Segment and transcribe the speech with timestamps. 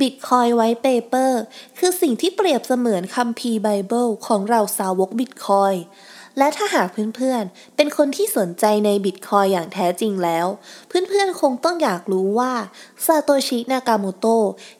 [0.00, 1.40] Bitcoin whitepaper
[1.78, 5.74] คือสิ่งที่เปรียบเสมือนคัมภีร์ไบเบิลของเราสาวกบิตคอย
[6.38, 10.46] และถ้าหากเพื่อนๆ เป็นคนที่สนใจในบิตคอยอย่างแท้จริงแล้ว
[10.88, 12.52] เพื่อนๆ คงต้องอยากรู้ว่า
[13.06, 14.26] ซาโตชินากาโมโต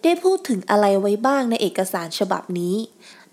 [0.03, 2.77] ได้พูดถึงอะไรไว้บ้างในเอกสารฉบับนี้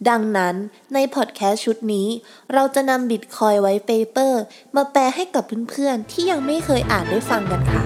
[0.10, 0.56] ดังนั้น
[0.94, 2.08] ในพอดแคสต์ชุดนี้
[2.54, 4.42] เราจะนำ Bitcoin whitepaper
[4.76, 7.84] มาแปลให้กับเพื่อนๆ ที่ยังไม่เคยอ่านได้ฟังกันค่ะ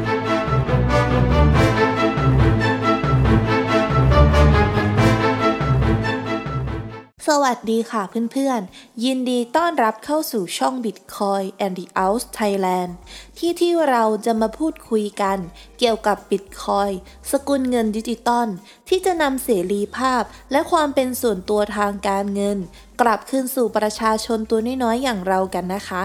[7.33, 12.91] สวัสดีค่ะเพื่อนๆ ยินดีต้อนรับเข้าสู่ช่อง Bitcoin and the Out Thailand
[13.37, 15.37] ที่ที่เราจะมาพูดคุยกัน
[15.79, 16.93] เกี่ยวกับ Bitcoin
[17.31, 18.47] สกุลเงินดิจิตอล
[18.87, 22.57] ที่จะนำเสรีภาพและความเป็นส่วนตัวทางการเงิน
[23.01, 26.03] กลับคืนสู่ประชาชนตัวน้อยๆ อย่างเรากันนะคะ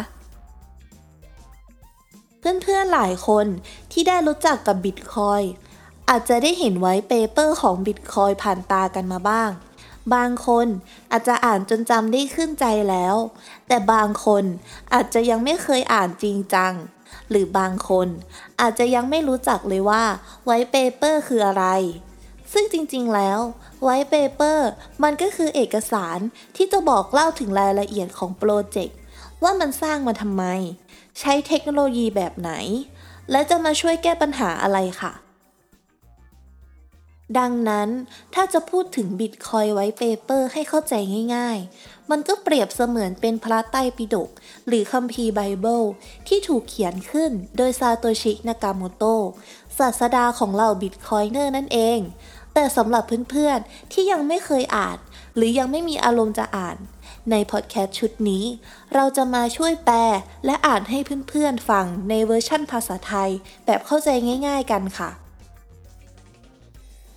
[2.38, 3.46] เพื่อนๆหลายคน
[3.92, 5.44] ที่ได้รู้จักกับ Bitcoin
[6.08, 9.50] อาจจะได้เห็น whitepaper ของ Bitcoin ผ่านตากันมาบ้าง
[10.14, 10.66] บางคน
[11.12, 13.16] อาจจะอ่านจนจำได้ขึ้นใจแล้ว
[13.68, 14.44] แต่บางคน
[14.92, 16.72] อาจจะยังไม่เคยอ่านจริงจัง
[17.30, 18.08] หรือบางคน
[18.60, 20.04] อาจจะยังไม่รู้จักเลยว่า
[20.44, 21.64] whitepaper คืออะไร
[22.52, 23.38] ซึ่งจริงๆแล้ว
[23.82, 24.68] whitepaper
[25.02, 26.18] มันก็คือเอกสาร
[26.56, 28.98] ที่จะบอกเล่าถึงรายละเอียดของโปรเจกต์
[29.42, 30.44] ว่ามันสร้างมาทำไม
[31.20, 32.52] ใช้เทคโนโลยีแบบไหน
[33.30, 35.12] และจะมาช่วยแก้ปัญหาอะไรค่ะ
[37.38, 37.88] ดังนั้น
[38.34, 40.94] ถ้าจะพูดถึง Bitcoin whitepaper ให้เข้าใจ
[41.34, 44.30] ง่ายๆ มันก็เปรียบเสมือนเป็นพระไตรปิฎก
[44.68, 45.82] หรือคัมภีร์ไบเบิล
[46.28, 49.04] ที่ถูกเขียนขึ้นโดยซาโตชิ นากาโมโต
[49.78, 52.00] ศาสดาของเหล่า Bitcoiner นั่นเอง
[52.54, 54.98] แต่สำหรับเพื่อนๆ ที่ยังไม่เคยอ่าน
[55.36, 56.76] หรือยังไม่มีอารมณ์จะอ่าน
[57.30, 58.44] ในพอดแคสต์ชุดนี้
[58.94, 59.98] เราจะมาช่วยแปล
[60.46, 63.30] และอ่านให้เพื่อนๆฟังในเวอร์ชั่นภาษาไทย
[63.66, 64.08] แบบเข้าใจ
[64.46, 65.23] ง่าย ๆ กันค่ะ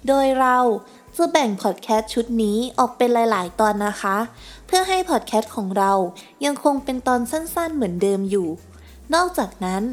[0.08, 0.58] โดยเรา
[1.18, 4.18] จะแบ่งพอดแคสต์ชุดนี้ออกเป็นหลาย ๆ ตอนนะคะ
[4.66, 5.92] เพื่อให้พอดแคสต์ของเรา
[6.46, 8.48] ยังคงเป็นตอนสั้น ๆ เหมือนเดิมอยู่
[9.14, 9.84] นอกจากนั้น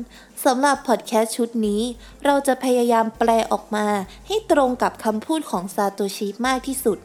[0.44, 1.82] สำหรับพอดแคสต์ชุดนี้
[2.24, 3.86] เราจะพยายามแปลออกมา
[4.26, 6.98] ให้ตรงกับคำพูดของซาโตชิมากที่สุด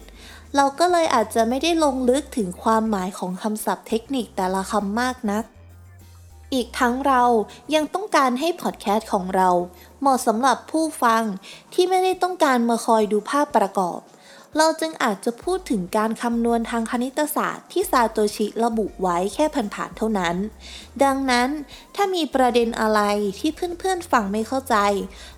[0.55, 5.43] เราก็เลยอาจจะไม่ได้ลงลึกถึงความหมายของคำศัพท์เทคนิคแต่ละคำมากนัก
[6.53, 7.23] อีกทั้งเรา
[7.75, 9.49] ยังต้องการให้พอดแคสต์ของเรา
[9.99, 11.23] เหมาะสำหรับผู้ฟัง
[11.73, 13.99] ที่ไม่ได้ต้องการมาคอยดูภาพประกอบ
[14.57, 19.45] เราจึงอาจจะพูดถึงการคำนวณทางคณิตศาสตร์ที่ซาโตชิระบุไว้แค่
[19.75, 20.35] ผ่านๆเท่านั้น
[21.03, 21.49] ดังนั้น
[21.95, 23.01] ถ้ามีประเด็นอะไร
[23.39, 24.75] ที่เพื่อนๆฟังไม่เข้าใจ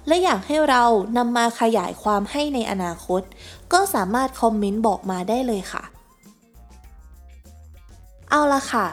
[0.08, 0.84] และอยากให้เรา
[1.18, 3.22] นำมาขยายความให้ในอนาคต
[3.74, 5.84] ก็สามารถคอมเมนต์บอกมาได้เลยค่ะ
[8.30, 8.88] เอาละค่ะ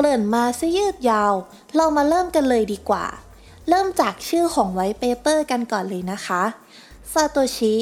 [0.00, 1.34] เกริ่นมาซะยืดยาว
[1.76, 3.06] เรามาเริ่มกันเลยดีกว่า
[3.68, 6.42] เริ่มจากชื่อของ white paper กันก่อนเลยนะคะ
[7.12, 7.74] ซาโตชิ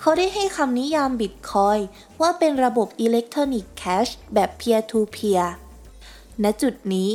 [0.00, 1.78] เขาได้ให้คำนิยามบิตคอยน์
[2.20, 5.46] ว่าเป็นระบบ electronic cash แบบ peer to peer
[6.42, 7.10] ณจุดนี้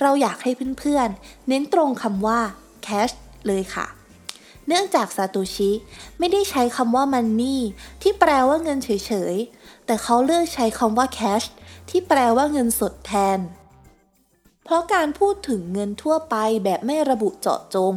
[0.00, 2.40] เราอยากให้เพื่อนๆ เน้นตรงคำว่า
[2.86, 3.14] cash
[3.46, 3.86] เลยค่ะ
[4.66, 5.70] เนื่องจากซาโตชิ
[6.18, 7.58] ไม่ได้ใช้คำว่า money
[8.02, 11.46] ที่แปลว่าเงินเฉยๆ แต่เขาเลือกใช้คำว่า cash
[11.88, 13.40] ที่แปลว่าเงินสดแทน
[14.64, 17.94] เพราะการพูดถึงเงินทั่วไปแบบไม่ระบุเจาะจง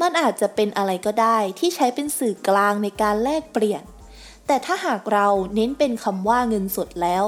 [0.00, 3.82] มันอาจจะเป็นอะไรก็ได้ที่ใช้เป็นสื่อกลางในการแลกเปลี่ยน
[4.46, 7.24] แต่ถ้าหากเราเน้นเป็นคำว่าเงินสดแล้ว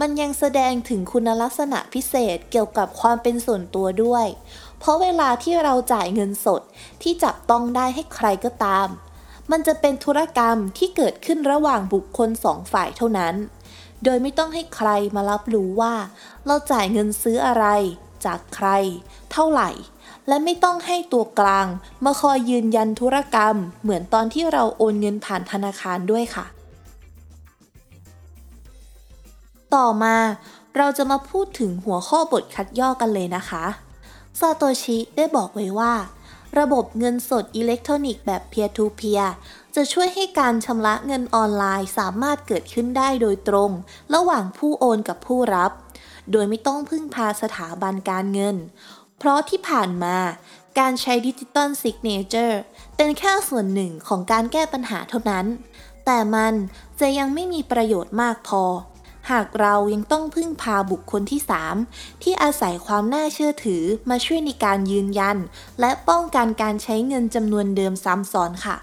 [0.00, 4.26] มันยังแสดงถึงคุณลักษณะพิเศษเกี่ยวกับความเป็นส่วนตัวด้วย
[4.78, 6.62] เพราะเวลาที่เราจ่ายเงินสด
[7.02, 8.88] ที่จับต้องได้ให้ใครก็ตาม
[9.50, 13.34] มันจะเป็นธุรกรรมที่เกิดขึ้นระหว่างบุคคลสองฝ่ายเท่านั้น
[14.04, 15.94] โดยไม่ต้องให้ใครมารับรู้ว่า
[16.46, 17.66] เราจ่ายเงินซื้ออะไร
[18.26, 18.68] จากใคร
[19.32, 19.70] เท่าไหร่
[20.28, 21.66] และไม่ต้องให้ตัวกลาง
[22.04, 26.46] มาคอยยืนยันธุรกรรม เหมือนตอนที่เราโอนเงินผ่านธนาคารด้วยค่ะ
[29.74, 30.16] ต่อมา
[30.76, 33.64] เราจะมาพูดถึงหัวข้อบทคัดย่อกันเลยนะคะ
[34.40, 35.92] ซาโตชิได้บอกไว้ว่า
[36.58, 39.28] ระบบเงินสดอิเล็กทรอนิกส์แบบ peer-to-peer
[39.74, 43.70] จะช่วยให้การชำระเงินออนไลน์สามารถเกิดขึ้นได้โดยตรง
[44.14, 45.70] ระหว่างผู้โอนกับผู้รับ
[46.32, 48.56] โดยไม่ต้องพึ่งพาสถาบันการเงิน
[49.18, 50.16] เพราะที่ผ่านมา
[50.78, 52.60] การใช้ digital signature
[52.96, 55.46] เป็นแค่ส่วนหนึ่งของการแก้ปัญหาเท่านั้น
[56.04, 56.54] แต่มัน
[57.00, 58.64] จะยังไม่มีประโยชน์มากพอ
[59.30, 61.40] หากเรายังต้องพึ่งพาบุคคลที่
[61.82, 65.36] 3 ที่อาศัยความน่าเชื่อถือมาช่วยในการยืนยัน
[65.80, 68.76] และป้องกันการใช้เงินจำนวนเดิมซ้ำซ้อนค่ะ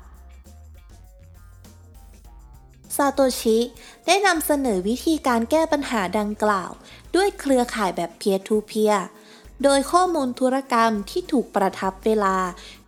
[2.97, 3.57] ซาโตชิ
[4.05, 6.71] ได้นำเสนอวิธีการแก้ปัญหาดังกล่าว
[7.15, 8.97] ด้วยเครือข่ายแบบ peer to peer
[9.63, 12.37] โดยข้อมูลธุรกรรมที่ถูกประทับเวลา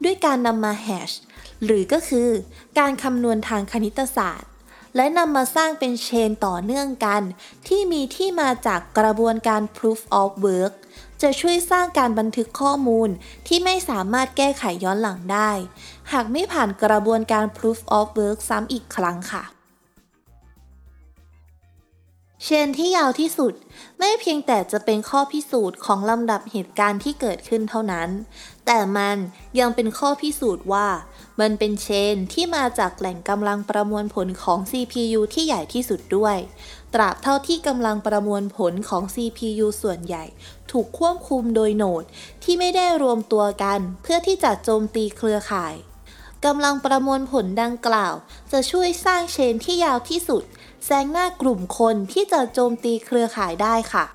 [0.03, 1.11] ด้วยการนำมาแฮช
[1.63, 2.29] หรือก็คือ
[2.79, 4.51] การคำนวณทางคณิตศาสตร์
[4.95, 7.21] และนำมาสร้างเป็นเชนต่อเนื่องกัน
[7.67, 10.73] ที่มีที่มาจากกระบวนการ proof of work
[11.21, 13.09] จะช่วยสร้างการบันทึกข้อมูล
[13.47, 15.51] ที่ไม่สามารถแก้ไขย้อนหลังได้
[16.11, 19.45] หากไม่ผ่านกระบวนการ proof of work ซ้ำอีกครั้งค่ะ
[22.43, 23.53] เชนที่ยาวที่สุด
[23.99, 28.09] ไม่เพียงแต่จะเป็นข้อพิสูจน์ของลำดับเหตุการณ์ที่เกิดขึ้นเท่านั้น
[28.65, 29.17] แต่มัน
[29.59, 30.87] ยังเป็นข้อพิสูจน์ว่า
[31.39, 36.37] มันเป็นเชนที่มาจากแหล่งกำลังประมวลผลของ CPU ที่ใหญ่ที่สุดด้วย
[36.93, 40.23] ตราบเท่าที่กำลังประมวลผลของ CPU ส่วนใหญ่
[40.71, 42.03] ถูกควบคุมโดยโนด
[42.43, 45.75] ที่ไม่ได้รวมตัวกัน เพื่อที่จะโจมตีเครือข่าย
[46.45, 48.13] กำลังประมวลผลดังกล่าว
[48.51, 50.43] จะช่วยสร้างเชนที่ยาวที่สุด
[50.85, 54.05] แซงหน้ากลุ่มคนที่จะโจมตีเครือข่ายได้ค่ะ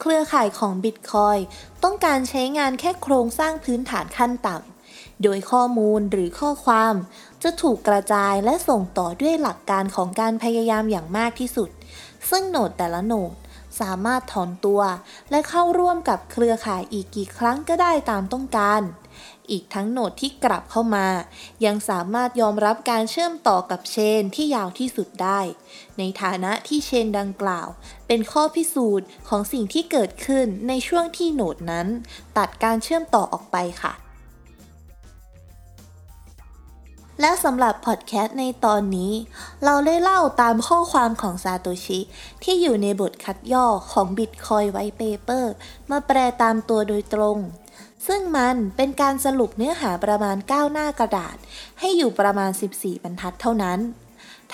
[0.00, 1.40] เครือข่ายของ Bitcoin
[1.84, 6.94] ต้องการใช้งานแค่โครงสร้างพื้นฐานขั้นต่ำ โดยข้อมูลหรือข้อความ
[7.42, 11.70] จะถูกกระจายและส่งต่อด้วยหลักการของการพยายามอย่างมากที่สุด
[12.30, 13.32] ซึ่งโหนดแต่ละโหนด
[13.80, 14.80] สามารถถอนตัว
[15.30, 18.82] และเข้าร่วมกับเครือข่ายอีกกี่ครั้งก็ได้ตามต้องการ
[19.50, 21.08] อีกทั้งโหนดที่กลับเข้ามา
[21.64, 25.40] ยังสามารถยอมรับการเชื่อมต่อกับเชนที่ยาวที่สุดได้
[25.98, 27.68] ในฐานะที่เชนดังกล่าว
[28.06, 31.86] เป็นข้อพิสูจน์ของสิ่งที่เกิดขึ้นในช่วงที่โหนดนั้น
[32.38, 33.94] ตัดการเชื่อมต่อออกไปค่ะ
[37.20, 39.12] และสำหรับพอดแคสต์ในตอนนี้
[39.64, 42.00] เราได้เล่าตามข้อความของซาโตชิ
[42.42, 45.44] ที่อยู่ในบทคัดย่อของ Bitcoin White Paper
[45.90, 47.38] มาแปลตามตัวโดยตรง
[48.06, 51.36] ซึ่งมันเป็นการสรุปเนื้อหาประมาณ 9 หน้ากระดาษ
[51.80, 53.78] ให้อยู่ประมาณ 14 บรรทัดเท่านั้น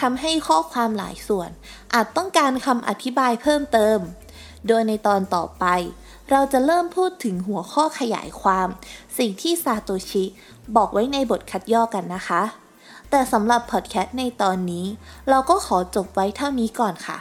[0.00, 1.50] ทำให้ข้อความหลายส่วน
[1.94, 3.98] อาจต้องการคำอธิบายเพิ่มเติม
[4.68, 5.64] โดยในตอนต่อไป
[6.30, 8.68] เราจะเริ่มพูดถึงหัวข้อขยายความ
[9.18, 10.24] สิ่งที่ซาโตชิ
[10.76, 12.42] บอกไว้ในบทคัดย่อกันนะคะ
[13.10, 14.86] แต่สำหรับพอดแคสต์ในตอนนี้
[15.28, 17.18] เราก็ขอจบไว้เท่านี้ก่อนค่ะ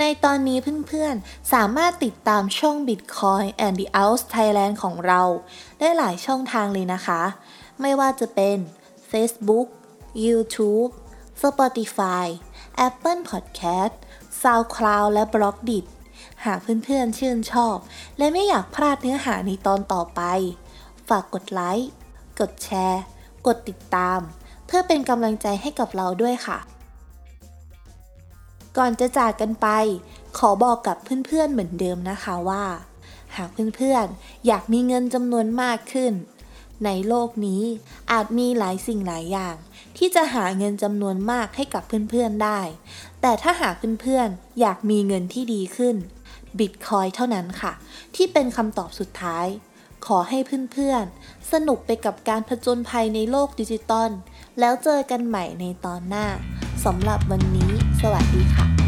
[0.00, 0.58] ในตอนนี้
[0.88, 5.22] เพื่อนๆ สามารถติดตามช่อง Bitcoin and the Out Thailand ของเรา
[5.78, 7.22] ได้หลายช่องทางเลยนะคะ
[7.80, 8.56] ไม่ว่าจะเป็น
[9.10, 9.68] Facebook
[10.24, 10.90] YouTube
[11.42, 12.26] Spotify
[12.86, 13.94] Apple Podcast
[14.42, 15.84] SoundCloud และ b l o g d i t
[16.44, 17.76] หากเพื่อนๆชื่นชอบ
[18.18, 20.22] และไม่อยากพลาดเนื้อหาในตอนต่อไป
[21.08, 21.90] ฝากกดไลค์
[22.40, 23.02] กดแชร์
[23.46, 24.20] กดติดตาม
[24.66, 26.58] เพื่อเป็นกำลังใจให้กับเราด้วยค่ะ
[28.76, 29.68] ก่อนจะจากกันไป
[30.38, 30.96] ขอบอกกับ
[31.26, 32.64] เพื่อนๆเหมือนเดิมนะคะว่า
[33.36, 36.12] หากเพื่อนๆอยากมีเงินจำนวนมากขึ้น
[36.84, 37.62] ในโลกนี้
[38.12, 39.56] อาจมีหลายสิ่งหลายอย่าง
[39.96, 42.60] ที่จะหาเงินจำนวนมากให้กับเพื่อนๆได้
[43.20, 45.96] แต่ถ้าหากเพื่อนๆอยากมีเงินที่ดีขึ้น
[46.58, 47.72] บิตคอยเท่านั้นค่ะ
[48.14, 49.46] ที่เป็นคำตอบสุดท้าย
[50.06, 50.38] ขอให้
[50.72, 54.10] เพื่อนๆ สนุกไปกับการผจญภัยในโลกดิจิตอล
[54.60, 56.26] แล้วเจอกันใหม่ในตอนหน้า
[56.84, 57.70] สำหรับวันนี้
[58.00, 58.85] สวัสดีค่ะ